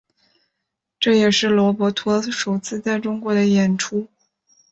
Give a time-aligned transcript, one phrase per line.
[0.99, 4.07] 这也是罗伯托首次在中国的演出。